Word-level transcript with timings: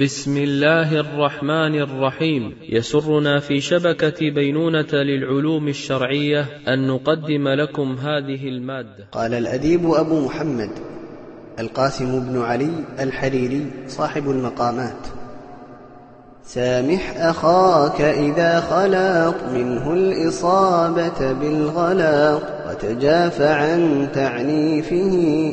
بسم 0.00 0.36
الله 0.36 1.00
الرحمن 1.00 1.74
الرحيم. 1.80 2.54
يسرنا 2.68 3.40
في 3.40 3.60
شبكة 3.60 4.30
بينونة 4.30 4.92
للعلوم 4.92 5.68
الشرعية 5.68 6.46
أن 6.68 6.86
نقدم 6.86 7.48
لكم 7.48 7.96
هذه 7.98 8.48
المادة. 8.48 9.06
قال 9.12 9.34
الأديب 9.34 9.90
أبو 9.90 10.20
محمد 10.20 10.70
القاسم 11.58 12.20
بن 12.20 12.42
علي 12.42 12.70
الحريري 13.00 13.66
صاحب 13.88 14.30
المقامات. 14.30 15.06
سامح 16.44 17.14
أخاك 17.16 18.00
إذا 18.00 18.60
خلاط 18.60 19.34
منه 19.54 19.92
الإصابة 19.92 21.32
بالغلاط 21.32 22.42
وتجاف 22.68 23.40
عن 23.40 24.08
تعنيفه 24.14 25.12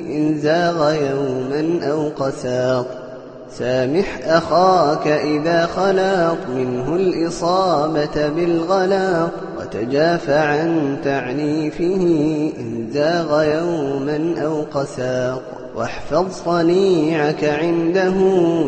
إن 0.10 0.38
زاغ 0.38 0.94
يوما 0.94 1.92
أو 1.92 2.10
قساط 2.10 3.03
سامح 3.52 4.20
أخاك 4.24 5.08
إذا 5.08 5.66
خلاط 5.66 6.38
منه 6.56 6.96
الإصابة 6.96 8.28
بالغلاط 8.28 9.32
وتجاف 9.60 10.30
عن 10.30 10.98
تعنيفه 11.04 12.52
إن 12.60 12.88
زاغ 12.94 13.44
يوما 13.44 14.36
أو 14.44 14.62
قساط. 14.62 15.63
واحفظ 15.76 16.26
صنيعك 16.46 17.44
عنده 17.44 18.14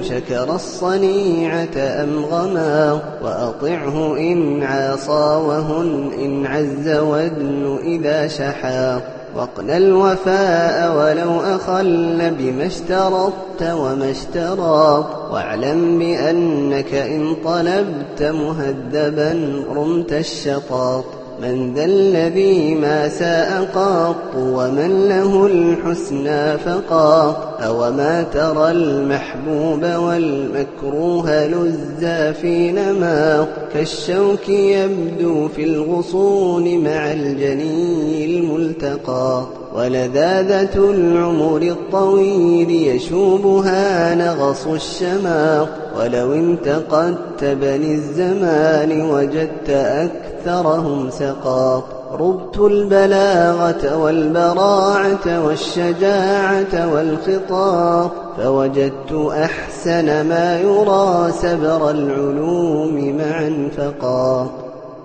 شكر 0.01 0.55
الصنيعة 0.55 1.77
أم 1.77 2.25
غما 2.25 2.99
وأطعه 3.21 4.17
إن 4.17 4.63
عاصى 4.63 5.41
وهن 5.47 6.11
إن 6.19 6.45
عز 6.45 6.89
ودن 6.89 7.79
إذا 7.83 8.27
شحا. 8.27 9.01
واقن 9.35 9.69
الوفاء 9.69 10.97
ولو 10.97 11.39
أخل 11.39 12.31
بما 12.39 12.65
اشترطت 12.65 13.61
وما 13.63 14.11
اشترى 14.11 15.07
واعلم 15.31 15.99
بأنك 15.99 16.93
إن 16.93 17.35
طلبت 17.45 18.21
مهذبا 18.21 19.63
رمت 19.75 20.13
الشطاط. 20.13 21.05
من 21.41 21.73
ذا 21.73 21.85
الذي 21.85 22.75
ما 22.75 23.09
ساء 23.09 23.63
قط 23.75 24.35
ومن 24.35 25.07
له 25.09 25.45
الحسنى 25.45 26.57
فقط 26.57 27.57
أوما 27.61 28.23
ترى 28.33 28.71
المحبوب 28.71 29.83
والمكروه 29.83 31.47
لزا 31.47 32.31
في 32.31 32.71
نما 32.71 33.47
كالشوك 33.73 34.49
يبدو 34.49 35.47
في 35.47 35.63
الغصون 35.63 36.83
مع 36.83 37.11
الجني 37.11 38.25
الملتقى 38.25 39.64
ولذاذة 39.75 40.91
العمر 40.91 41.61
الطويل 41.61 42.71
يشوبها 42.71 44.15
نغص 44.15 44.67
الشماق 44.67 45.69
ولو 45.99 46.33
انتقدت 46.33 47.43
بني 47.43 47.95
الزمان 47.95 49.01
وجدت 49.01 49.69
أكثرهم 49.69 51.09
سقاق 51.09 51.95
ربت 52.19 52.57
البلاغة 52.57 53.97
والبراعة 53.97 55.45
والشجاعة 55.45 56.93
والخطاب 56.93 58.11
فوجدت 58.37 59.31
أحسن 59.31 60.05
ما 60.27 60.59
يرى 60.59 61.31
سبر 61.31 61.89
العلوم 61.89 63.17
معا 63.17 63.69
فقاق 63.77 64.64